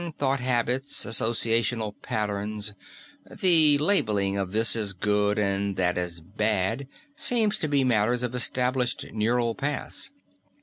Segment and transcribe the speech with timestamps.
[0.17, 2.73] Thought habits, associational patterns,
[3.39, 8.33] the labeling of this as good and that as bad, seem to be matters of
[8.33, 10.09] established neural paths.